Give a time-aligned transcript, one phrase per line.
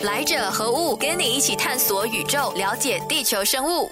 [0.00, 0.96] 来者何物？
[0.96, 3.88] 跟你一起探索宇宙，了解地球生物。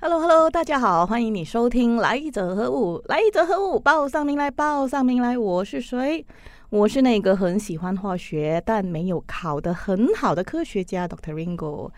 [0.00, 3.78] Hello，Hello，大家好，欢迎你收听《来者何物》，来者何物？
[3.78, 6.26] 报上名来，报上名来，我是谁？
[6.68, 11.32] 我是那个很喜欢化学但没有考得很好的科学家，Dr.
[11.32, 11.92] Ringo。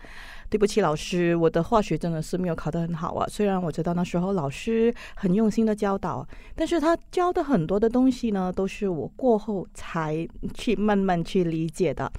[0.49, 3.25] 对不起，老师，我的化学真的是没有考得很好啊。
[3.27, 12.11] 虽然我知道那时候老师很用心的教导，但是他教的很多的东西呢，都是我过后才去慢慢去理解的。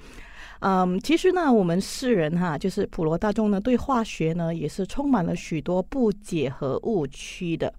[0.67, 7.71] 嗯，其实呢，我们世人哈，就是普罗大众呢，对化学呢也是充满了许多不解和误区的。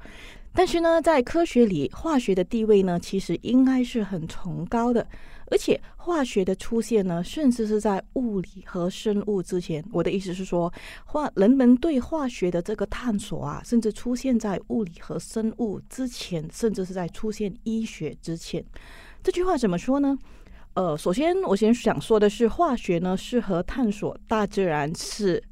[0.53, 5.05] 但是呢，在科学里，化学的地位呢，其实应该是很崇高的。
[5.51, 9.85] 而且，化学的出现呢，甚至是在物理和生物之前。
[9.93, 10.73] 我的意思是说，
[11.05, 18.65] 化人们对化学的这个探索啊，甚至出现在物理和生物之前，甚至是在出现医学之前。
[19.25, 20.17] 这句话怎么说呢？
[20.77, 25.43] 呃，首先我先想说的是，化学呢是和探索大自然是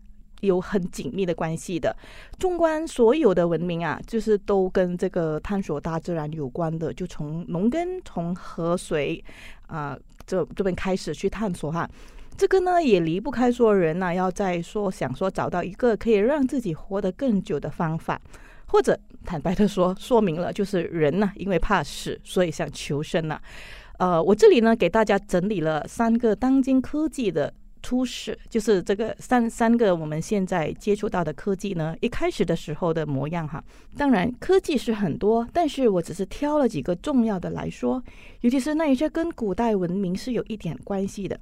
[0.43, 1.97] 有很紧密的关系的。
[2.39, 6.93] 纵观所有的文明啊，就是都跟这个探索大自然有关的。
[6.93, 9.25] 就从农耕、从河水
[9.67, 11.89] 啊这这边开始去探索哈，
[12.37, 18.21] 这个呢也离不开说人呢要在说想说找到一个可以让自己活得更久的方法，
[18.67, 18.95] 或者
[19.25, 23.41] 坦白的说，说明了就是人呢因为怕死，所以想求生呐。
[23.99, 33.63] 呃，我这里呢给大家整理了三个当今科技的初始，就是这个三三个我们现在接触到的科技呢，一开始的时候的模样哈。
[33.97, 38.03] 当然，科技是很多，但是我只是挑了几个重要的来说，
[38.41, 41.39] 尤其是那一些跟古代文明是有一点关系的。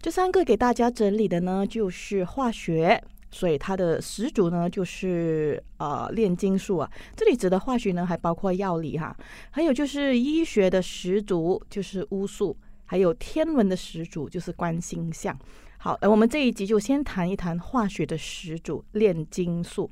[0.00, 3.02] 这三个给大家整理的呢，就是化学。
[3.30, 6.90] 所以它的始祖呢，就是呃炼金术啊。
[7.16, 9.16] 这里指的化学呢，还包括药理哈，
[9.50, 12.56] 还有就是医学的始祖就是巫术，
[12.86, 15.38] 还有天文的始祖就是观星象。
[15.78, 19.90] 好，我们这一集就先谈一谈化学的始祖炼金术。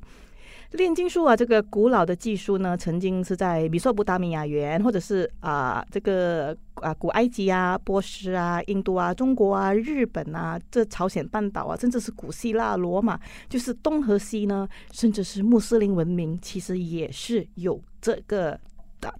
[0.71, 13.19] 炼金术啊，这个古老的技术呢，曾经是在米索不达米亚原，或者是啊这个啊古埃及啊、波斯啊、印度啊、中国啊、日本啊、这朝鲜半岛啊，甚至是古希腊、罗马，
[13.49, 18.59] 就是东和西呢，甚至是穆斯林文明，其实也是有这个。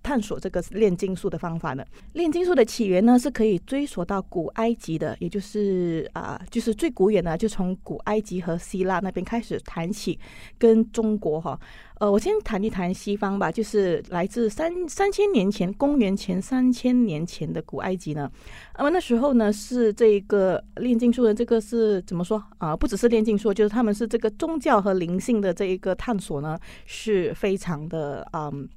[0.02, 1.86] 探索这个炼金术的方法呢？
[2.14, 10.20] 炼金术的起源呢，是可以追溯到古埃及的，也就是啊，就是最古远的，就从古埃及和希腊那边开始谈起，
[10.58, 11.60] 跟中国哈。
[12.00, 18.32] 呃，我先谈一谈西方吧，就是来自三三千年前，公元前三千年前的古埃及呢。
[18.78, 22.74] 那么那时候呢，是这个炼金术的这个是怎么说啊？
[22.76, 28.68] 不只是炼金术，就是他们是这个宗教和灵性的这一个探索呢，是非常的嗯。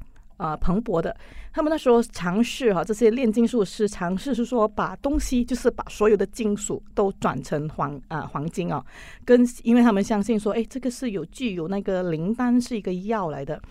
[0.42, 1.16] 啊，蓬勃的，
[1.52, 8.84] 他们那时候尝试哈，这些炼金术师尝试是说把东西，就是把所有的金属都转成黄啊黄金啊，
[9.24, 13.62] 跟因为他们相信说，哎，这个是有具有那个灵丹是一个药来的。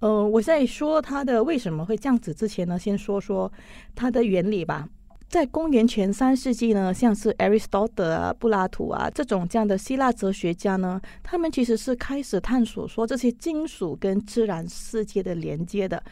[0.00, 3.50] 呃，我在说它的为什么会这样子之前呢，先说说
[3.94, 4.86] 它的原理吧。
[5.30, 16.02] 在公元前三世纪呢，像是 Aristotle 啊、柏拉图啊这种这样的希腊哲学家呢，他们其实是开始探索说这些金属跟自然世界的连接的。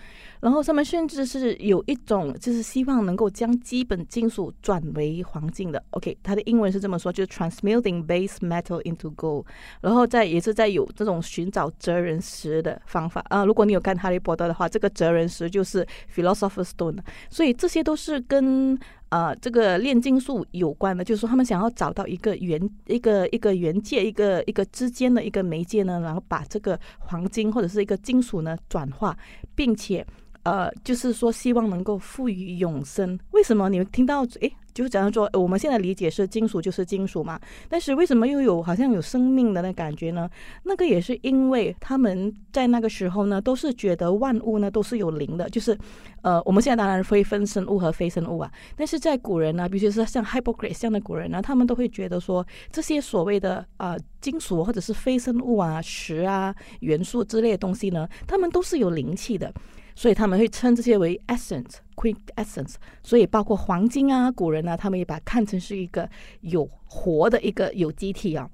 [0.41, 5.82] 然后上面甚至是有一种，就是希望能够将基本金属转为黄金的。
[5.91, 9.44] OK，它的英文是这么说，就是 transmuting base metal into gold。
[9.81, 13.44] 然后在也是在有这种寻找哲人石的方法啊。
[13.44, 16.99] 如果你有看哈利波特的话，这个哲人石就是 philosopher's stone。
[17.28, 18.78] 所以这些都是跟
[19.09, 29.16] 呃这个炼金术有关的，就是说他们想要找到一个原一个一个原界一个一个之间的一个媒介呢，然后把这个黄金或者是一个金属呢转化，
[29.56, 30.06] 并且。
[30.48, 33.19] 呃，就是说，希望能够赋予永生。
[33.32, 34.25] 为什么你们听到？
[34.41, 37.38] 诶，就是假如说，我们现在理解是金属就是金属嘛，
[37.69, 40.26] 但是为什么又有好像有生命的那感觉呢？
[40.62, 45.50] 那个也是因为他们在那个时候呢，都是觉得万物呢都是有灵的。
[45.50, 45.76] 就是，
[46.22, 59.52] 呃，我们现在当然会分生物和非生物啊，但是在古人呢，比如说像 Hippocrates 这样的古人呢，他们都会觉得说，这些所谓的啊金属或者是非生物啊、石啊、元素之类的东西呢，他们都是有灵气的。
[59.99, 62.77] 所以他们会称这些为 essence, quick essence。
[63.03, 66.09] 所以包括黄金啊，古人呢，他们也把它看成是一个
[66.43, 68.49] 有活的一个有机体啊。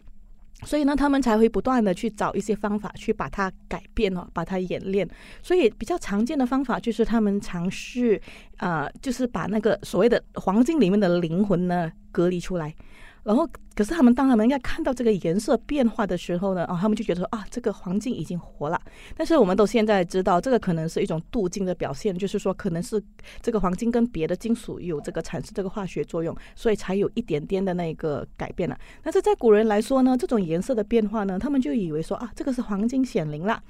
[0.63, 5.07] 所以呢，他们才会不断的去找一些方法去把它改变哦，把它演练。
[5.43, 8.19] 所以比较常见的方法就是他们尝试
[8.57, 12.75] 啊，就是把那个所谓的黄金里面的灵魂呢隔离出来。
[13.25, 18.79] 然后，可是他们当他们要看到这个颜色变化的时候呢，啊，他们就觉得说啊，这个黄金已经活了。
[19.17, 23.03] 但是我们都现在知道，这个可能是一种镀金的表现，就是说可能是
[23.41, 28.79] 这个黄金跟别的金属有这个产生这个化学作用，所以才有一点点的那个改变了。
[29.03, 33.63] 但是在古人来说呢，这种颜色的变化呢，他们就以为说啊，这个是黄金显灵了。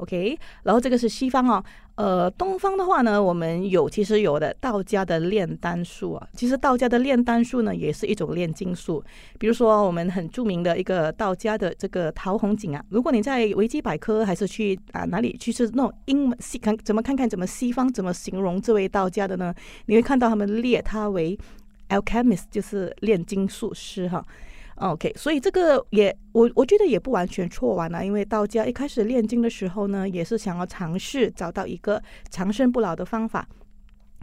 [0.00, 1.62] OK，然后这个是西方哦，
[1.96, 9.04] 呃，东方的话呢，我们有其实有的道家的炼丹术啊，其实道家的炼丹术呢，也是一种炼金术。
[9.38, 19.54] 比如说我们很著名的一个道家的这个陶弘景啊，如果你在维基百科还是去啊哪里去是那种英文西看怎么看看怎么西方怎么形容这位道家的呢？
[19.84, 21.38] 你会看到他们列他为
[21.90, 24.24] alchemist，就是炼金术师哈。
[24.80, 33.46] OK，所以这个也我我觉得也不完全错完了，因为道家一开始炼金的时候呢，也是想要尝试找到一个长生不老的方法。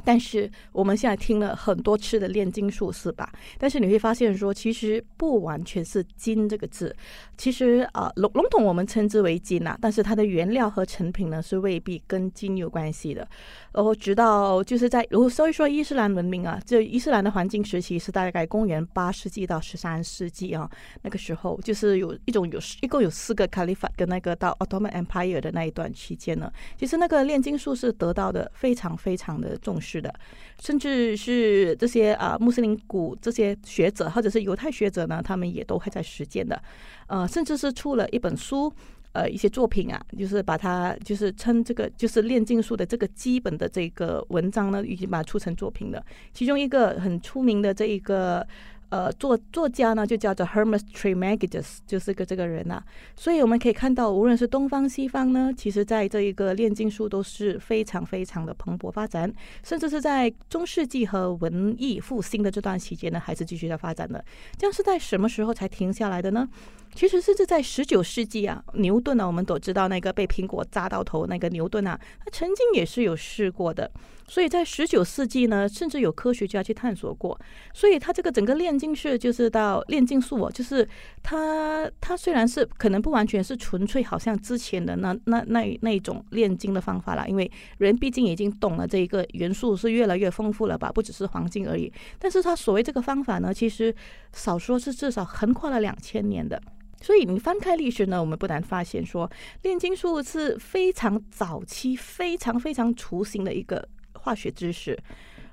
[0.07, 3.29] 但是我们现在听了很多次的炼金术，是吧？
[3.57, 6.95] 但是你会发现说，其实不完全是金这个字，
[7.37, 13.27] 其实啊笼笼统我们称之为金呐，但是它的原料和成品呢是未必跟金有关系的。
[13.73, 20.71] 然后直到就是在如果说一说伊斯兰文明啊，就伊斯兰的黄金时期是大概公元八世纪到十三世纪啊，
[21.01, 26.49] 那个时候就是有一种有一共有四个 c a l i p h a 跟那个到 Ottoman Empire 的那一段期间呢，
[26.79, 29.96] 其实那个炼金术是得到的非常非常的重视。
[30.01, 30.13] 的，
[30.61, 36.61] 甚至是这些啊穆斯林古这些学者或者是犹太学者呢，他们也都会在实践的，
[37.07, 38.71] 呃，甚至是出了一本书，
[39.13, 46.03] 呃，一些作品啊，就是把它就是称这个就是炼金术的这个基本的这个文章呢，已经把它出成作品了。
[46.33, 48.45] 其中一个很出名的这一个。
[48.89, 52.81] 呃，作作家呢就叫做 Hermes Trismegistus，就是个这个人呐。
[53.15, 64.23] 所以我们可以看到，无论是东方西方呢，其实在这一个炼金术都是非常非常的蓬勃发展，甚至是在中世纪和文艺复兴的这段期间呢，还是继续在发展的。
[64.57, 66.47] 这样是在什么时候才停下来的呢？
[66.95, 73.91] 其实是在十九世纪啊，牛顿呢，我们都知道那个被苹果扎到头那个牛顿啊，他曾经也是有试过的。
[74.29, 77.39] 所以在十九世纪呢，甚至有科学家去探索过。
[77.73, 80.87] 所以他这个整个炼金术就是到炼金术哦，就是
[81.23, 91.91] 他他虽然是可能不完全是纯粹好像之前的那那那那种炼金的方法啦，因为人毕竟已经懂了这一个元素是越来越丰富了吧，不只是黄金而已。
[92.19, 93.93] 但是他所谓这个方法呢，其实
[94.33, 96.61] 少说是至少横跨了两千年的。
[96.99, 99.29] 所以你翻开历史呢，我们不难发现说，
[99.61, 104.97] 炼金术是非常早期、非常非常雏形的一个化学知识。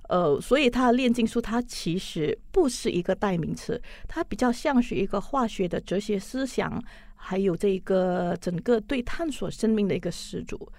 [0.08, 6.82] 呃，所以它炼金术它其实不是一个代名词，它比较像是一个化学的哲学思想，
[7.16, 10.70] 还有这个整个对探索生命的一个始祖。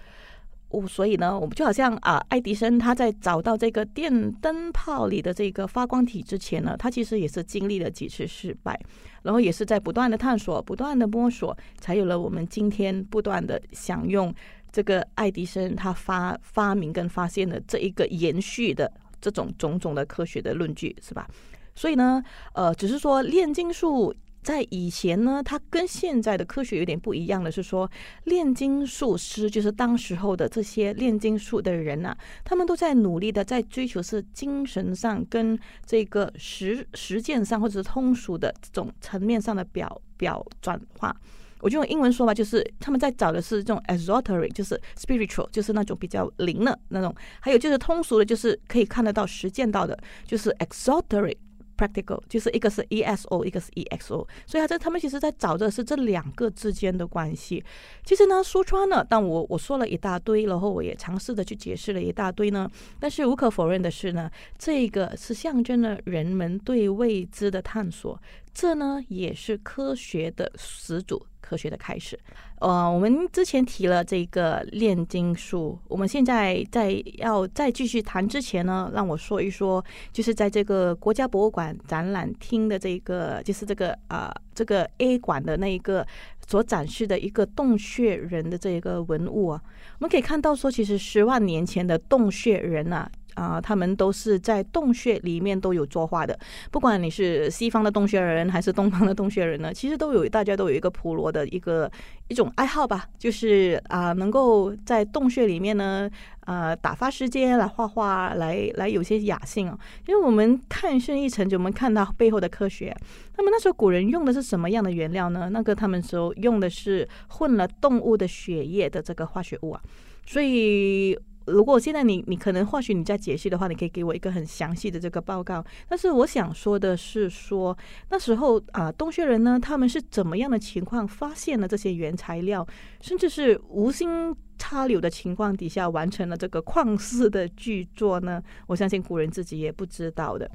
[0.68, 8.78] 哦，所以呢，我们就好像啊，爱迪生他在找到这个电灯泡里的这个发光体之前呢，他其实也是经历了几次失败，
[9.22, 14.34] 然后也是在不断的探索、不断的摸索，才有了我们今天不断的享用
[14.72, 18.92] 这个爱迪生他发发明跟发现的这一个延续的
[19.26, 21.28] 这种种种的科学的论据，是吧？
[21.74, 22.22] 所以呢，
[22.54, 24.14] 呃，只是说炼金术。
[24.42, 27.90] 在以前呢，它跟现在的科学有点不一样的是说，
[28.26, 41.16] 炼金术师就是当时候的这些炼金术的人呐，他们都在努力的在追求是精神上跟这个实实践上或者是通俗的这种层面上的表表转化。
[41.60, 47.10] 我就用英文说吧，就是他们在找的是这种 esoteric，就是 spiritual，就是那种比较灵的那种；
[47.40, 51.36] 还有就是通俗的，就是可以看得到、实践到的，就是 exoteric。
[51.78, 57.62] Practical 就是一个是 ESO，一个是 EXO，所以他在他们其实在找的是这两个之间的关系。
[58.02, 62.66] 其实呢，说穿了，但我我说了一大堆，然后我也尝试的去解释了一大堆呢。
[62.98, 68.18] 但是无可否认的是呢，这个是象征了人们对未知的探索，
[68.54, 71.26] 这呢也是科学的始祖。
[71.46, 72.18] 科学的开始，
[72.58, 86.04] 呃，我们之前提了这个炼金术，我们现在在要再继续谈之前呢，让我说一说，就是在这个国家博物馆展览厅的这个，就是这个啊，这个 A 馆的那一个
[86.48, 89.62] 所展示的一个洞穴人的这一个文物啊，
[89.98, 93.08] 我们可以看到说，其实十万年前的洞穴人啊。
[93.36, 96.36] 啊，他们都是在洞穴里面都有作画的。
[96.70, 101.90] 不管你是西方的洞穴人还是东方的洞穴人呢，其实都有大家都有一个普罗的一个
[102.28, 109.78] 一种爱好吧，就是啊，能够在洞穴里面呢，啊，打发时间来画画，来来有些雅兴啊。
[110.06, 112.96] 因为我们看深一层，就我们看到背后的科学。
[113.36, 115.50] 那么那时候古人用的是什么样的原料呢？
[115.50, 119.80] 那个他们说用的是混了动物的血液的这个化学物啊，
[120.26, 121.18] 所以。
[121.46, 125.64] 如果现在你你可能或许你在解析的话，你可以给我一个很详细的这个报告。
[125.88, 127.76] 但是我想说的是，说
[128.10, 132.66] 那时候啊，洞穴人呢，他们是怎么样的情况发现了这些原材料，
[133.00, 138.42] 甚至是无心插柳的情况底下完成了这个旷世的巨作呢？
[138.66, 140.50] 我相信古人自己也不知道的。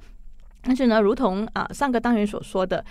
[0.62, 2.84] 但是呢，如同啊上个单元所说的。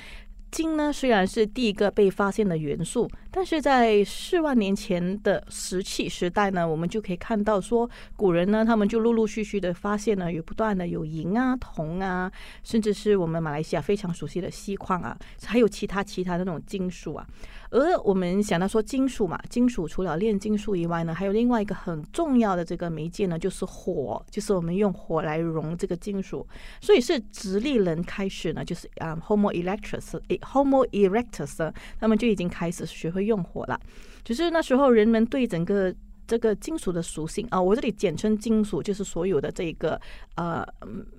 [0.51, 12.31] 金呢，虽然是第一个被发现的元素，但是在四万年前的石器时代呢，我们就可以看到说，古人呢，他们就陆陆续续的发现呢，有不断的有银啊、铜啊，
[12.65, 17.27] 甚至是我们马来西亚非常熟悉的锡矿啊，还有其他其他那种金属啊。
[17.71, 26.47] 而我们想到说金属嘛，金属除了炼金术以外呢，还有另外一个很重要的这个媒介呢，就是火，就是我们用火来熔这个金属。
[26.81, 33.81] 所以是直立人开始呢，就是啊，Homo erectus，Homo erectus，他们就已经开始学会用火了。
[34.25, 35.95] 只是那时候人们对整个
[36.31, 40.01] 这个金属的属性啊，我这里简称金属，就是所有的这个
[40.37, 40.65] 呃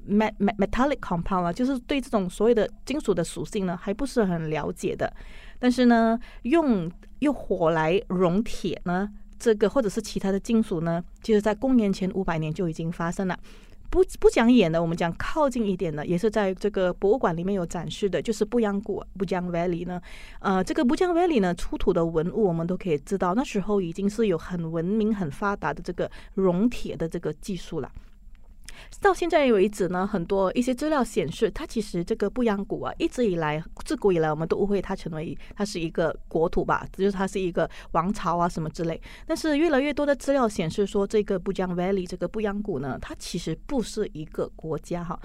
[0.08, 5.13] ，met metallic compound 啊，就是对这种所有的金属的属性呢，还不是很了解的。
[5.60, 6.89] 但是呢，用
[7.20, 13.38] 用火来熔铁呢，这个或者是其他的金属呢，其实在公元前五百年就已经发生了。
[13.91, 20.01] 不不讲远的，我们讲靠近一点的，也是在这个博物馆里面有展示的，就是布央谷布江 Valley 呢。
[20.39, 27.91] 呃，这个布江 Valley 呢出土的文物，我们都可以知道，那时候已经是有很文明、很发达的这个熔铁的这个技术了。
[29.01, 39.01] 到现在为止呢，很多一些资料显示，它其实这个布央谷啊，一直以来自古以来，我们都误会它成为它是一个国土吧，就是它是一个王朝啊什么之类。
[39.25, 45.19] 但是越来越多的资料显示说，这个布江 Valley 这个布央谷呢，它其实不是一个国家哈，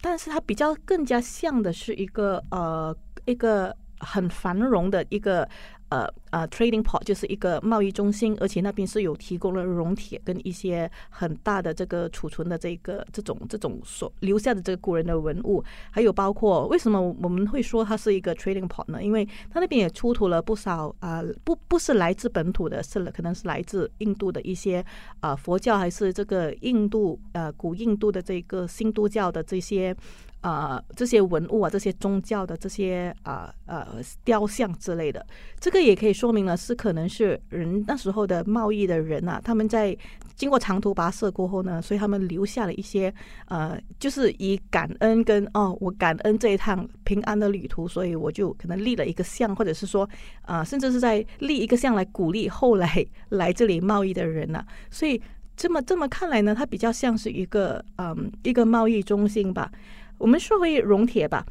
[0.00, 5.48] 但是它比较更加像的是一个呃一个很繁荣的一个。
[5.90, 19.02] 呃呃，trading port 就是一个贸易中心，而且那边是有提供了熔铁跟一些很大的这个储存的这个这种这种所留下的这个古人的文物，还有包括为什么我们会说它是一个 trading port 呢？
[19.02, 24.84] 因为它那边也出土了不少啊，不不是来自本土的，是可能是来自印度的一些
[25.18, 29.94] 啊佛教还是这个印度呃古印度的这个新都教的这些。
[30.40, 33.86] 啊，这些文物啊，这些宗教的这些啊呃
[34.24, 35.24] 雕像之类的，
[35.58, 39.96] 这个也可以说明了是可能是人那时候的贸易的人呐，他们在
[40.34, 43.12] 经过长途跋涉过后呢，所以他们留下了一些
[43.48, 50.08] 呃，就是以感恩跟哦，我感恩这一趟平安的旅途，所以我就可能立了一个像，或者是说
[50.42, 55.20] 啊，甚至是在立一个像来鼓励后来来这里贸易的人呐，所以
[55.54, 59.70] 这么这么看来呢，它比较像是一个嗯一个贸易中心吧。
[60.20, 61.44] 我们说回熔铁吧，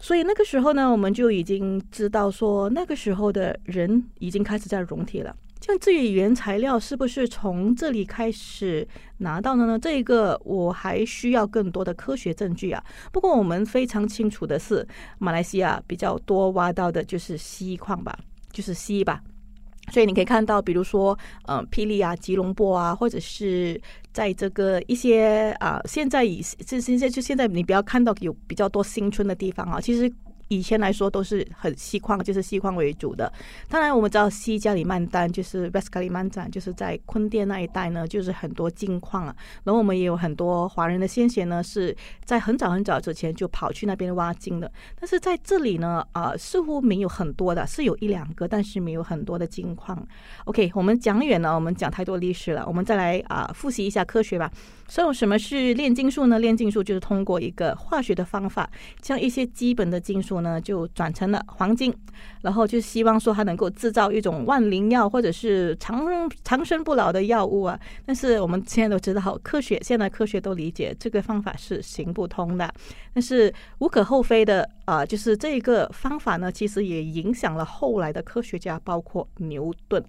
[0.00, 5.36] 所以那个时候呢，我们就已经知道说，那个时候的人已经开始在熔铁了。
[5.60, 8.86] 像至于原材料是不是从这里开始
[9.18, 9.78] 拿到的呢？
[9.78, 12.82] 这个我还需要更多的科学证据啊。
[13.12, 14.86] 不过我们非常清楚的是，
[15.18, 18.18] 马来西亚比较多挖到的就是锡矿吧，
[18.50, 19.20] 就是锡吧。
[19.92, 23.80] 所以你可以看到，比如说，嗯，霹雳啊、吉隆坡啊，或者是
[24.12, 30.12] 在这个一些啊，现在以这现在就现在你不要看到有比较多新村的地方啊，其实。
[30.48, 33.32] 以前来说都是很锡矿，就是锡矿为主的。
[33.68, 39.34] 当然，我们知道西加里曼丹就是 West Kalimantan，就是在昆甸那一带呢，就是很多金矿啊。
[39.64, 44.70] 然后我们也有很多华人的先贤呢，是在很早很早之前就跑去那边挖金的。
[44.98, 50.06] 但是在这里呢，啊，似乎没有很多的，是有一两个，但是没有很多的金矿。
[50.44, 54.50] OK，我们讲远了，我们讲太多历史了，我们再来啊复习一下科学吧。
[54.88, 56.38] 所以什么是炼金术呢？
[56.38, 61.92] 炼金术就是通过一个化学的方法，将一些基本的金属呢，就转成了黄金，
[62.42, 66.06] 然后就希望说它能够制造一种万灵药或者是长
[66.44, 67.78] 长生不老的药物啊。
[68.04, 72.72] 但是我们现在都知道，科学现在科学都理解这个方法是行不通的。
[73.12, 80.04] 但是无可厚非的啊，就是这个方法呢，其实也影响了后来的科学家，包括牛顿。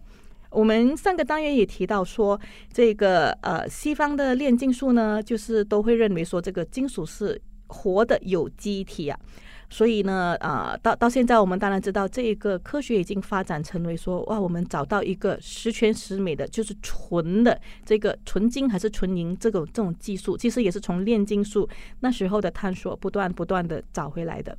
[0.58, 2.40] 我们上个单元也提到说，
[2.74, 9.20] 这个呃，西方的炼金术呢，就是都会认为说这个金属是活的有机体啊，
[9.70, 24.58] 所以呢，啊，到到现在我们当然知道，这一个科学已经发展成为说，哇，我们找到一个十全十美的，就是纯的这个纯金还是纯银这种这种技术，其实也是从炼金术那时候的探索不断不断的找回来的。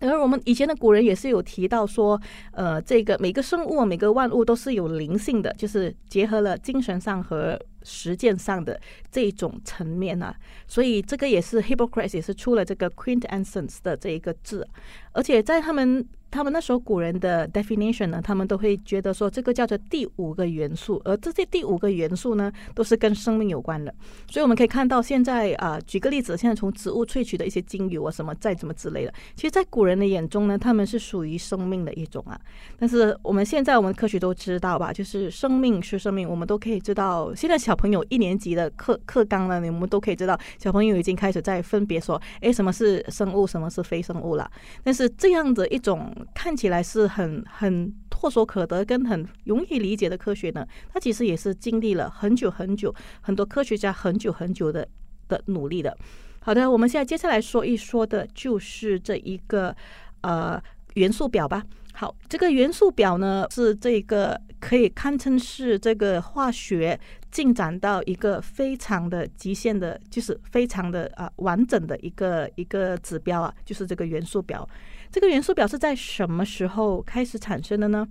[0.00, 2.20] 而我们以前的古人也是有提到说，
[2.52, 10.34] 呃，这个每个生物、每个万物都是有灵性的，就是结合了精神上和实践上的这种层面啊。
[10.66, 14.66] 所以这个也是 Hippocrates 也是出了这个 quintessence 的这一个字，
[15.12, 16.06] 而且在他们。
[16.30, 23.94] 他们那时候古人的 definition 呢，他们都会觉得说这个叫做第五个元素，而这些第五个元素呢，都是跟生命有关的。
[24.28, 32.38] 所以我们可以看到，现在啊，举个例子，现在从植物萃取的一些精油啊，什么再怎么之类的，其实，在古人的眼中呢，他们是属于生命的一种啊。
[32.78, 37.34] 但是我们现在我们科学都知道吧，就是生命是生命，我们都可以知道。
[37.34, 44.50] 现在小朋友一年级的课 课纲呢，我们都可以知道，小朋友已经开始在分别说，哎，什么是生物，什么是非生物了。
[44.82, 46.12] 但是这样的一种。
[46.34, 54.86] 看起来是很很唾手可得跟很容易理解的科学呢，它其实也是经历了很久很久，很多科学家很久很久的
[55.28, 55.96] 的努力的。
[56.40, 59.74] 好的，我们现在接下来说一说的就是这一个
[60.20, 60.62] 呃
[60.94, 61.64] 元素表吧。
[61.98, 66.98] 好，这个元素表呢是这个可以堪称是这个化学
[67.30, 74.68] 进展到一个非常的极限的，就是非常的啊完整的一个一个指标啊，就是这个元素表。
[75.10, 78.06] 这个元素表是在什么时候开始产生的呢？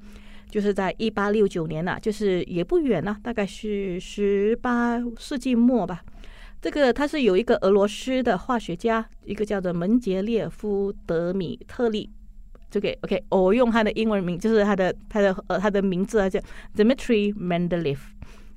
[0.49, 6.03] 就是在一八六九年呐，就是也不远呐，大概是十八世纪末吧。
[6.59, 12.09] 这个它是有一个俄罗斯的化学家，一个叫做门捷列夫德米特利。
[12.75, 16.37] 就给 OK，我用他的英文名，就是他的他的呃他的名字啊，叫
[16.75, 17.97] Dmitry Mendeleev。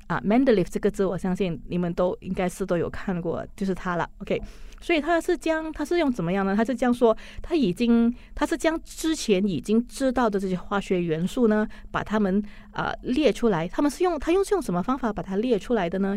[0.08, 4.10] 啊，Mendeleev 这个字，我相信你们都应该是都有看过，就是他了。
[4.18, 4.42] OK。
[4.80, 6.56] 所以他是将，他是用怎么样呢？
[6.56, 13.68] 他是将说，他已经，他是将之前已经知道的这些化学元素呢，把它们啊列出来。
[13.68, 16.16] 他们是用他用是用什么方法把它列出来的呢？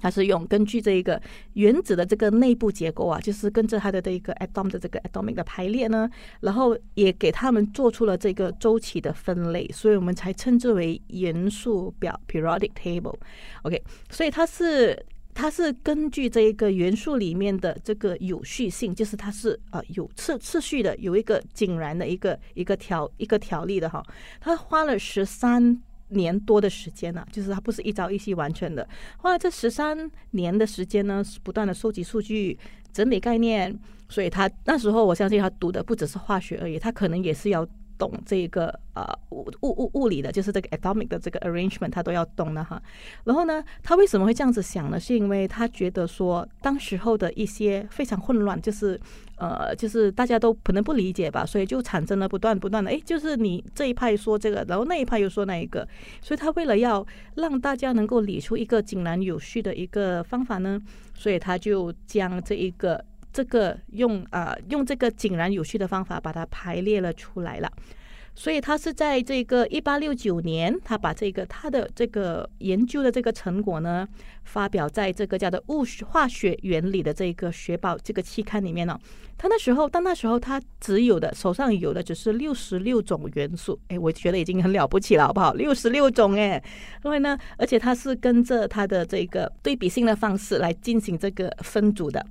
[0.00, 1.20] 他是用根据这一个
[1.52, 6.08] 原子的这个内部结构啊，就是跟着它的这一个 atom 的这个 atomic 的排列呢，
[6.40, 13.16] 然后也给他们做出了这个周期的分类，所以我们才称之为元素表 periodic table。
[13.62, 15.06] OK，所以它是。
[15.32, 24.04] 它是根据这一个元素里面的这个有序性，就是它是啊有次次序的，有一个井然的一个一个条一个条例的哈。
[24.40, 28.88] 他花了十三年多的时间呢，就是他不是一朝一夕完成的，
[29.18, 32.58] 花了这十三年的时间呢，是不断的收集数据、
[32.92, 33.76] 整理概念，
[34.08, 37.66] 所以他那时候我相信他读的不只是化学而已，他可能也是要。
[38.00, 42.82] 懂这个呃物物物物理的，就是这个 atomic 的这个 arrangement，他都要懂的哈。
[43.24, 44.98] 然后呢，他为什么会这样子想呢？
[44.98, 48.98] 是因为他觉得说，当时候的一些非常混乱，就是
[49.36, 55.86] 呃，就是大家都可能不理解吧，所以就产生了不断不断的，哎，就是你这一派说这个，然后那一派又说那一个，
[56.22, 60.80] 所以他为了要让大家能够理出一个井然有序的一个方法呢，
[61.14, 63.04] 所以他就将这一个。
[63.32, 67.70] 这个用啊用这个井然有序的方法把它排列了出来了，
[68.34, 74.08] 所以他是在这个一八六九年，他把这个他的这个研究的这个成果呢，
[74.44, 78.98] 发表在这个叫做物化学原理的这个学报这个期刊里面了。
[79.38, 85.54] 他那时候，但那时候他只有的手上有的只是六十六种元素，哎，我觉得已经很了不起了，好不好？
[85.54, 86.62] 六十六种，哎，
[87.04, 92.24] 因为呢，而且他是跟着他的这个对比性的方式来进行这个分组的。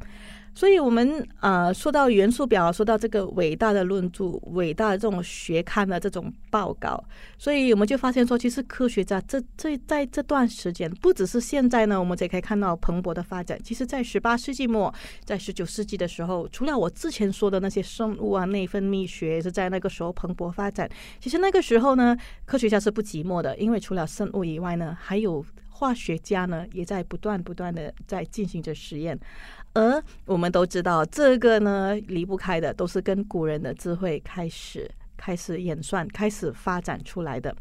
[0.59, 7.01] 所以，我们呃说到元素表，说到这个伟大的论著、伟大的这种学刊的这种报告，
[7.37, 13.57] 所以我们就发现说，其实科学家这这在这段时间，不只是现在呢，我们也可以看到蓬勃的发展。
[13.63, 14.93] 其实，在十八世纪末，
[15.23, 20.89] 在十九世纪的时候，除了我之前说的那些生物啊、内分泌学是在那个时候蓬勃发展，
[21.21, 29.17] 其实那个时候呢，科学家是不寂寞的，因为除了生物以外呢，还有化学家呢，也在不断不断的在进行着实验。
[29.73, 37.55] 而我们都知道，这个呢离不开的，都是跟古人的智慧开始开始演算、开始发展出来的。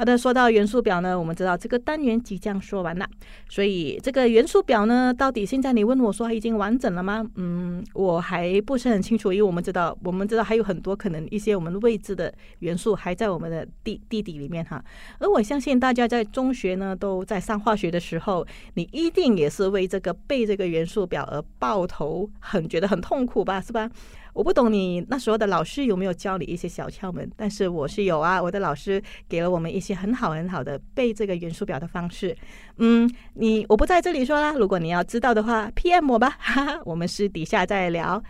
[0.00, 3.06] 好的，说到元素表呢，我们知道这个单元即将说完了，
[3.50, 7.22] 所以这个元素表呢，到底现在你问我说已经完整了吗？
[7.34, 14.82] 嗯，我还不是很清楚，因为我们知道，我们知道还有很多可能一些我们未知的元素还在我们的地地底里面哈。
[15.18, 23.90] 而我相信大家在中学呢都在上化学的时候，你一定也是为这个背这个元素表而抱头很觉得很痛苦吧，是吧？
[24.32, 32.36] 我不懂你那时候的老师有没有教你一些小窍门，但是我是有啊，我的老师给了我们一些很好很好的背这个元素表的方式。
[32.78, 38.22] 嗯，你我不在这里说啦，如果你要知道的话，PM 我吧，哈哈，我们私底下再聊。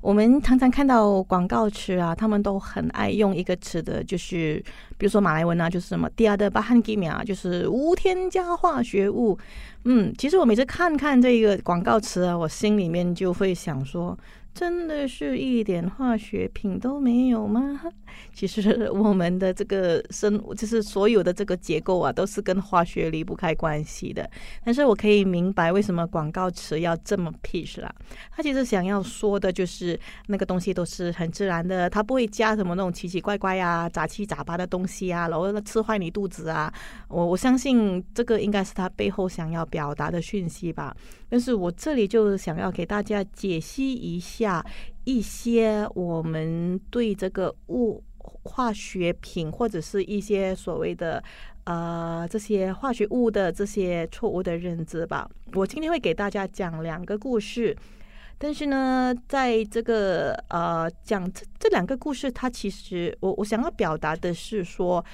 [0.00, 4.62] 我们常常看到广告词啊，他们都很爱用一个词的，就是
[4.96, 9.38] 比如说马来文啊，就是什么 d i a 的 bahan kimia，就是无添加化学物。
[9.84, 14.16] 嗯，其实我每次看看这个广告词啊，我心里面就会想说。
[14.52, 17.80] 真的是一点化学品都没有吗？
[18.34, 24.28] 其实我们的这个生，就是所有的这个结构啊，都是跟化学离不开关系的。
[24.64, 27.94] 但是我可以明白为什么广告词要这么 pitch 啦。
[28.30, 36.72] 他其实想要说的就是那个东西都是很自然的，他不会加什么那种奇奇怪怪啊、杂七杂八的东西啊，然后吃坏你肚子啊。
[37.08, 40.94] 我我相信这个应该是他背后想要表达的讯息吧。
[41.30, 44.62] 但是我这里就想要给大家解析一下
[45.04, 48.02] 一些我们对这个物
[48.42, 51.22] 化学品或者是一些所谓的
[51.64, 55.30] 呃这些化学物的这些错误的认知吧。
[55.52, 57.76] 我今天会给大家讲两个故事，
[58.36, 65.04] 但是呢，在这个呃讲这这两个故事，它其实我我想要表达的是说，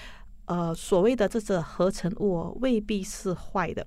[0.47, 3.87] 呃，所谓的这个合成物未必是坏的，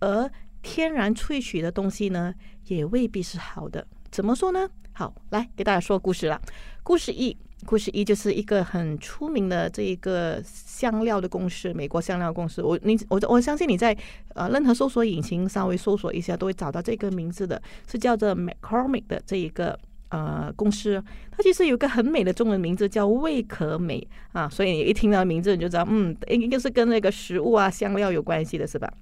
[0.00, 0.30] 而
[0.66, 2.34] 天然萃取的东西呢，
[2.66, 3.86] 也未必是好的。
[4.10, 4.68] 怎么说呢？
[4.92, 6.40] 好，来给大家说故事了。
[6.82, 12.60] 故事一，故事一就是一个很出名的这一个香料的公司，美国香料公司。
[12.60, 13.96] 我你我我相信你在
[14.34, 21.00] 呃任何搜索引擎稍微搜索一下，都会找到这个名字的，是叫做 McCormick 的这一个呃公司。
[21.30, 28.92] 它其实有个很美的中文名字叫味可美啊，所以你一听到名字你就知道，嗯，应该是跟那个食物啊香料有关系的，是吧？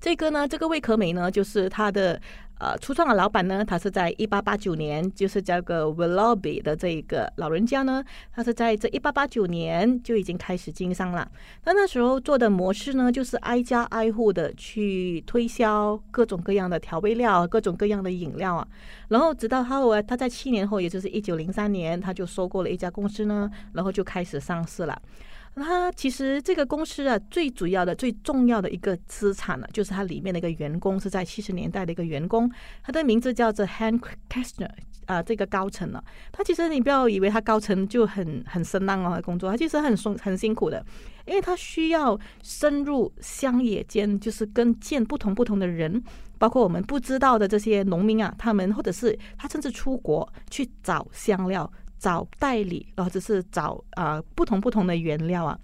[0.00, 2.20] 这个呢，这个味可美呢，就是他的
[2.58, 11.28] 呃初创的老板呢，他是在一八八九年，就是这个 Willoughby 的这一个老人家呢，他是在这一八八九年就已经开始经商了。
[11.64, 18.66] 他那时候做的模式呢，就是挨家挨户的去推销各种各样的调味料、各种各样的饮料啊。
[19.08, 25.00] 然后直到后来，他在七年后，也就是一九零三年，他就收购了一家公司呢，然后就开始上市了。
[25.56, 32.50] 它其实这个公司啊，最主要的、最重要的一个资产呢，就是它里面的一个员工是在七十年代的一个员工，
[32.82, 34.68] 他的名字叫做 Hank Kastner
[35.06, 40.84] 啊，这个高层呢，他其实你不要以为他高层就很很深浪哦，工作他其实很松很辛苦的，
[41.24, 46.02] 因为他需要深入乡野间，就是跟见不同不同的人，
[46.38, 51.72] 包括我们不知道的这些农民啊，他们或者是他甚至出国去找香料。
[51.98, 55.58] 找代理，或者是找啊不同不同的原料啊。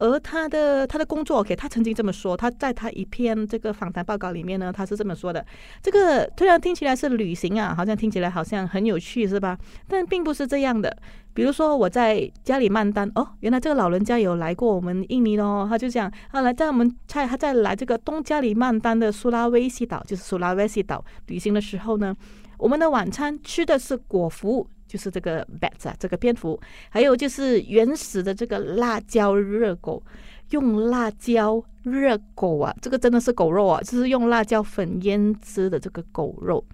[0.00, 5.44] 而他的他的工作，OK，他曾经这么说，他在他一篇这个访谈报告里面呢，他是这么说的：
[5.82, 9.58] 这个虽然听起来是旅行啊，好像听起来好像很有趣，是吧？
[9.88, 10.96] 但并不是这样的。
[11.34, 22.16] 比如说我在加里曼丹，哦，原来这个老人家有来过我们印尼哦，他就讲啊，来在我们在他在来这个东加里曼丹的苏拉威西岛，就是苏拉威西岛旅行的时候呢，
[22.56, 24.64] 我们的晚餐吃的是果脯。
[24.88, 30.02] 就是这个 bat 啊，这个蝙蝠，还有就是原始的这个辣椒热狗，
[30.50, 36.64] 用辣椒热狗啊，这个真的是狗肉啊，就是用辣椒粉腌制的这个狗肉。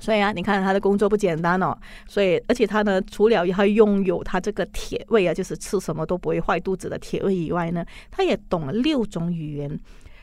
[0.00, 1.78] 所以啊，你看他的工作不简单哦。
[2.08, 9.78] 所以，而且他呢，除了他拥有他这个铁胃啊，就是吃什么都不会坏肚子的铁胃以外呢，他也懂了六种语言。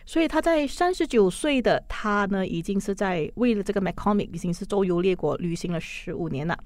[0.10, 6.58] 所以他在三十九岁的他呢，已经是在为了这个 McComic 已经是周游列国旅行了十五年了。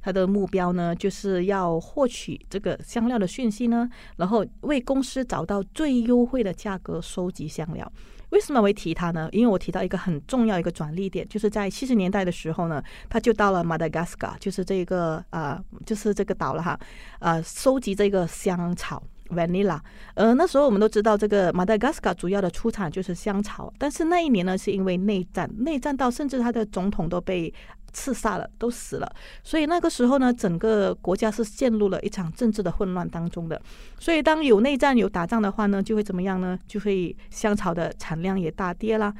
[0.00, 7.92] 他的目标呢，就是要获取这个香料的讯息呢，然后为公司找到最优惠的价格收集香料。
[8.28, 9.28] 为什么会提他呢？
[9.32, 16.78] 因为我提到一个很重要一个转捩点，就是在七十年代的时候呢，他就到了马达加斯加，就是这个呃，就是这个岛了哈，
[17.18, 19.02] 呃，收集这个香草。
[19.34, 19.78] vanilla，
[20.14, 27.52] 呃，那时候我们都知道，这个马达加斯加主要的出产就是香草，但是那一年呢，是因为内战，内战到甚至他的总统都被
[27.92, 33.60] 刺杀了，都死了，所以那个时候呢，整个国家是陷入了一场政治的混乱当中的。
[33.98, 36.58] 所以当有内战、有打仗的话呢，就会怎么样呢？
[36.66, 39.12] 就会香草的产量也大跌啦。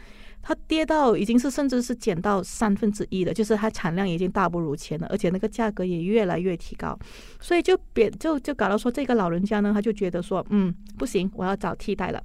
[0.43, 6.99] 它跌到已经是甚至是减到三分之一的，就是它产量已经大不如前了，而且那个价格也越来越提高，
[7.41, 12.23] 所以就别就就搞到说这个老人家呢，他就觉得说，嗯，不行，我要找替代了。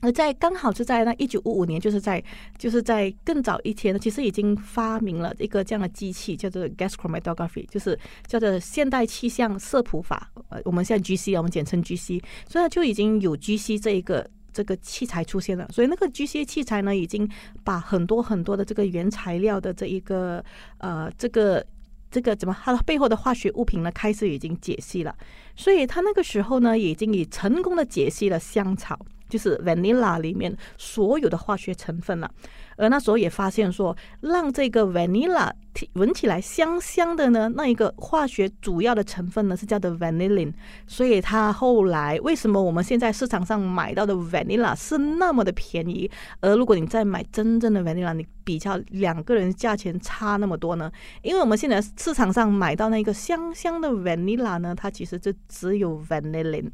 [0.00, 2.22] 而在刚好是在那一九五五年，就是在
[2.56, 10.30] 就是在更早一天，其实已经发明了一个这样的机器，叫做 gas chromatography，就是叫做现代气象色谱法。
[10.50, 14.28] 呃，我们现在 GC，我们简称 GC，所以就已经有 GC 这一个。
[14.58, 17.30] 这个器材出现了，所以那个 GC 器材呢，已经
[17.62, 20.44] 把很多很多的这个原材料的这一个
[20.78, 21.64] 呃，这个
[22.10, 25.14] 这个怎么它的背后的化学物品呢，开始已经解析了。
[25.54, 32.30] 所以他那个时候呢，已经以成功的解析了香草，就是 vanilla 里面所有的化学成分了。
[32.76, 35.50] 而那时候也发现说，让这个 vanilla
[35.94, 40.52] 闻起来香香的呢，那一个化学主要的成分呢是叫做 vanillin。
[40.86, 46.08] 所以它后来为什么我们现在市场上买到的 vanilla 是那么的便宜？
[46.40, 50.90] 而如果你再买真正的 vanilla，你比较两个人价钱差那么多呢？
[51.22, 56.70] 因为我们现在市场上买到那个香香的 vanilla 呢，它其实就只有 vanillin。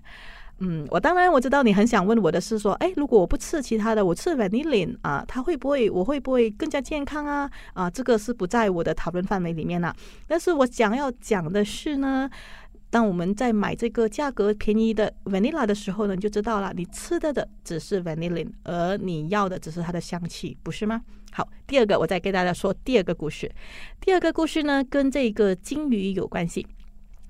[0.59, 7.51] 嗯，我当然我知道你很想问我的是说，哎，如果我不吃其他的，我吃 vanillin 啊，它会不会我会不会更加健康啊？
[7.73, 9.95] 啊，这个是不在我的讨论范围里面了。
[10.29, 12.31] 但是我想要讲的是呢，
[12.88, 21.03] 当我们在买这个价格便宜的 vanilla 的时候呢，你就知道了，你吃的的只是 vanillin，而你要的只是它的香气，不是吗？
[21.33, 23.51] 好，第二个我再给大家说第二个故事。
[24.01, 26.64] 第二个故事呢，跟这个金鱼有关系。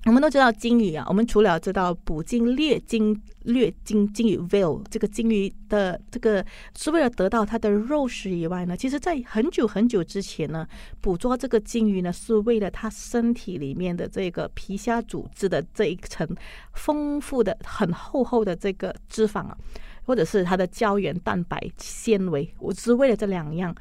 [0.05, 6.45] 我们都知道金鱼啊，我们除了知道捕鲸猎鲸掠鲸金鱼 veal 这个金鱼的这个
[6.77, 10.65] 是为了得到它的肉食以外呢，其实在很久很久之前呢，
[11.01, 16.27] 捕捉这个金鱼呢是为了它身体里面的这个皮下组织的这一层
[16.73, 19.57] 丰富的很厚厚的这个脂肪啊，
[20.03, 23.75] 或者是它的胶原蛋白纤维，我只是为了这两样。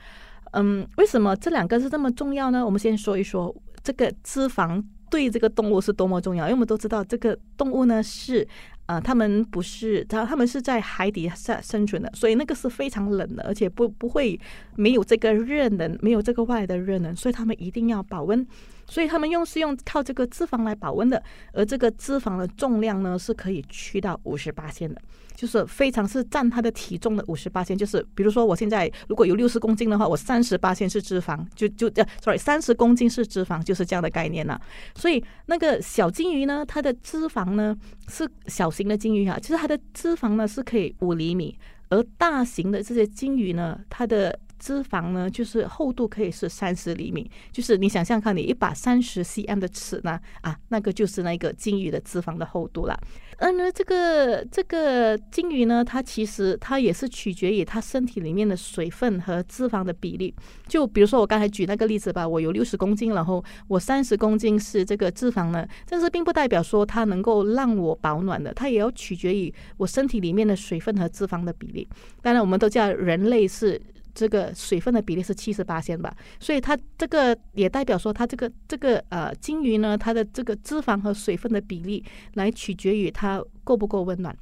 [0.52, 2.64] 嗯，为什么这两个是这么重要呢？
[2.64, 4.82] 我们先说一说这个脂肪。
[5.14, 8.44] 对这个动物是多么重要，因为我们都知道这个动物呢是，
[8.87, 14.38] 呃，它们不是它，它们是在海底下生存的，所以那个是非常冷的，而且不不会
[14.74, 18.44] 没有这个热能，没有这个外的热能，所以他们一定要保温。
[18.87, 21.22] 所以他们用是用靠这个脂肪来保温的，
[21.53, 25.00] 而这个脂肪的重量呢是可以去到五十八千的，
[25.34, 27.76] 就是非常是占它的体重的五十八千。
[27.76, 34.60] 就是比如说我现在如果有六十公斤的话，我三十八千是脂肪，就就呃，sorry，三十公斤是脂肪，就是这样的概念了。
[34.94, 37.76] 所以那个小金鱼呢，它的脂肪呢
[38.08, 52.98] 是小型的金鱼哈，其实它的脂肪呢是可以五厘米，而大型的这些金鱼呢，它的脂肪呢，就是厚度可以是三十厘米，就是你想象看，你一把三十 cm 的尺呢，啊，那个就是那个金鱼的脂肪的厚度了。
[53.37, 60.35] 嗯，呢，这个这个金鱼呢，它其实它也是取决于它身体里面的水分和脂肪的比例。
[60.66, 71.87] 就比如说我刚才举那个例子吧，我有六十公斤，然后我三十公斤是这个脂肪呢，但是并不代表说它能够让我保暖的，它也要取决于我身体里面的水分和脂肪的比例。
[72.22, 73.79] 当然，我们都叫人类是。
[74.14, 84.37] 这个水分的比例是七十八先吧，所以它这个也代表说，它这个这个呃金鱼呢，它的这个脂肪和水分的比例来取决于它够不够温暖。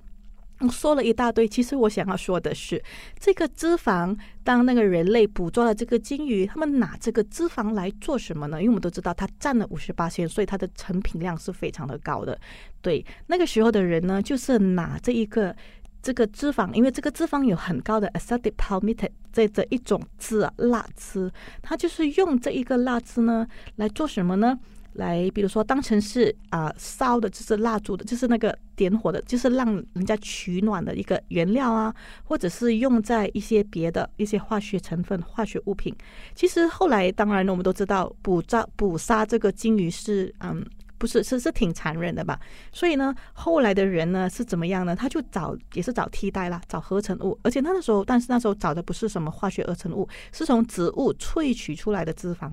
[0.71, 2.81] 说了一大堆，其实我想要说的是，
[3.19, 8.59] 这个脂肪，当那个人类捕捉了这个金鱼，他们拿这个脂肪来做什么呢？
[8.59, 12.39] 因为我们都知道它占了五十八先，所以它的成品量是非常的高的。
[12.81, 15.57] 对，那个时候的人呢，就是拿这一个。
[16.03, 21.31] 这个脂肪，因为这个脂肪有很高的 acetic palmitate 这这一种汁啊，蜡汁，
[21.63, 24.59] 它就是用这一个蜡汁呢来做什么呢？
[24.95, 35.97] 来，比如说当成是啊烧的，就是蜡烛的，就是那个点火的，就是让人家取暖的一个原料啊，或者是用在一些别的一些化学成分、化学物品。
[36.35, 40.67] 其实后来，当然呢，我们都知道捕抓捕杀这个鲸鱼是嗯。
[41.03, 42.39] 不是，是是挺残忍的吧？
[42.71, 44.95] 所以呢，后来的人呢是怎么样呢？
[44.95, 47.37] 他就找也是找替代啦，找合成物。
[47.43, 52.49] 而且那个时候，但是那时候找的不是什么化学合成物，是从植物萃取出来的脂肪。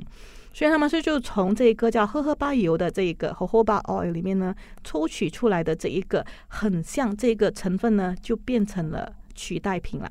[0.52, 10.10] 所以他们是就从这个叫荷荷巴油的这一个荷荷巴 oil 里面呢抽取出来的这一个很像这个成分呢，就变成了取代品了。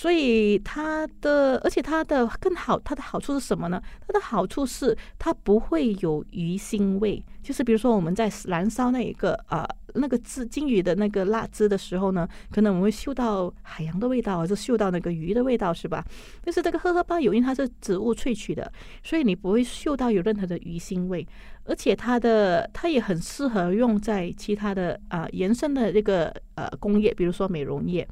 [0.00, 3.82] 所以它的，而且它的更好，它的好处是什么呢？
[4.06, 7.20] 它的好处是它不会有鱼腥味。
[7.42, 16.04] 就是比如说我们在燃烧那一个呃那个汁金鱼的那个蜡汁的时候呢，可能我们会嗅到海洋的味道，或者嗅到那个鱼的味道，是吧？
[16.44, 18.70] 但是这个荷荷巴油因它是植物萃取的，
[19.02, 21.26] 所以你不会嗅到有任何的鱼腥味。
[21.64, 28.06] 而且它的它也很适合用在其他的啊延伸的这个呃工业，比如说美容业。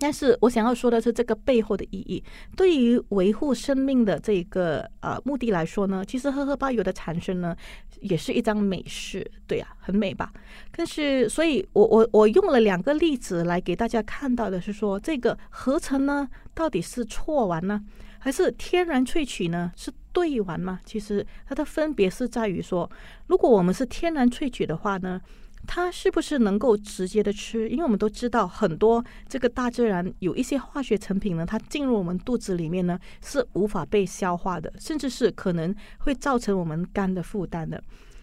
[0.00, 2.22] 但是我想要说的是，这个背后的意义，
[2.56, 7.56] 对于维护生命的这个呃目的来说呢，其实荷荷巴油的产生呢，
[8.00, 10.32] 也是一张美事，对呀，很美吧？
[10.70, 17.82] 但是，所以我我我用了两个例子来给大家看到的是说，这个合成呢，到底是错完呢，
[18.18, 20.78] 还是天然萃取呢，是对完吗？
[20.84, 22.88] 其实它的分别是在于说，
[23.26, 25.20] 如果我们是天然萃取的话呢。
[25.70, 27.68] 它是不是能够直接的吃？
[27.68, 37.80] 因为我们都知道，很多这个大自然有一些化学成品呢，它进入我们肚子里面呢是无法被消化的，甚至是可能会造成我们肝的负担的。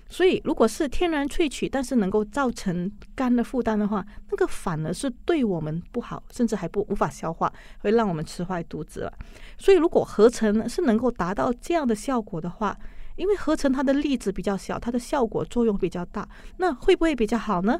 [0.09, 9.13] 所以，如果是天然萃取，但是能够造成肝的负担的话，那个反而是对我们不好，甚至还不无法消化，会让我们吃坏肚子了。
[9.57, 12.77] 所以，如果合成是能够达到这样的效果的话，
[13.15, 17.79] 因为合成它的粒子比较小，它的效果作用比较大，那会不会比较好呢？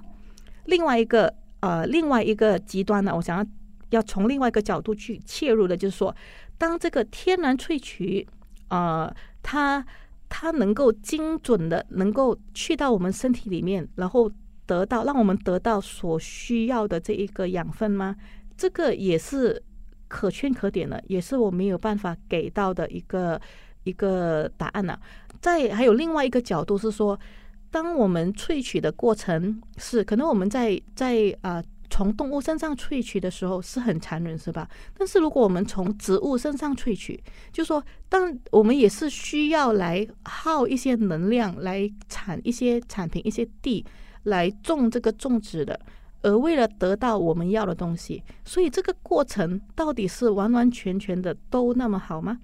[0.65, 3.45] 另外一个呃，另外一个极端呢，我想要
[3.89, 6.15] 要从另外一个角度去切入的，就是说，
[6.57, 8.27] 当这个天然萃取，
[8.69, 9.85] 呃，它
[10.29, 14.31] 它能够精准的能够去到我们身体里面，然后
[14.65, 18.15] 得到让我们得到所需要的这一个养分吗？
[18.57, 19.61] 这个也是
[20.07, 23.39] 可圈可点的，也是我没有办法给到的一个
[23.83, 24.97] 一个答案呢。
[25.45, 27.19] 在还有另外一个角度是说，
[27.69, 34.67] 当我们萃取的过程是可能我们在在啊从动物身上萃取的时候是很残忍，是吧？
[34.97, 43.85] 但是如果我们从植物身上萃取，就说当我们也是需要来耗一些能量来产一些产品、一些地
[44.23, 45.79] 来种这个种植的，
[46.23, 52.39] 而为了得到我们要的东西，所以这个过程到底是完完全全的都那么好吗？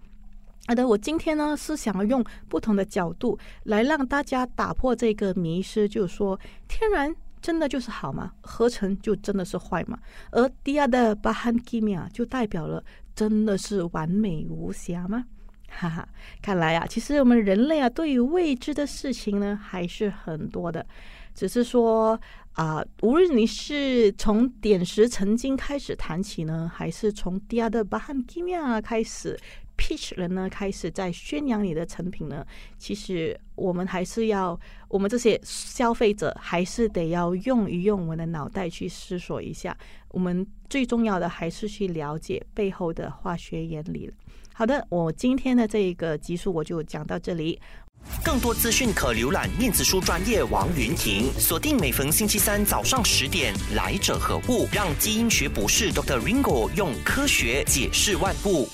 [0.67, 8.31] 好的，我今天呢是想要用不同的角度来让大家打破这个迷失，就是说天然真的就是好吗？
[8.41, 9.99] 合成就真的是坏吗？
[10.31, 12.81] 而第二的巴汉基米亚就代表了
[13.13, 15.25] 真的是完美无瑕吗？
[15.67, 16.07] 哈哈，
[16.41, 20.85] 看来啊，其实我们人类啊，对于未知的事情呢还是很多的，
[21.33, 22.17] 只是说
[22.53, 29.37] 啊，无论你是从点石成金开始谈起呢，还是从第二的巴汉基米亚开始。
[29.81, 32.45] Pitch 人呢，开始在宣扬你的成品呢。
[32.77, 39.75] 其实我们还是要，我们这些消费者还是得要用一用我们的脑袋去思索一下。
[40.09, 44.11] 我们最重要的还是去了解背后的化学原理
[44.53, 47.59] 好的，我今天的这一个集数我就讲到这里。
[48.23, 54.67] 更多资讯可浏览面子书专业王云婷，锁定每逢星期三早上十点，来者何物？
[54.71, 56.19] 让基因学博士 Dr.
[56.19, 58.69] Ringo 用科学解释万物。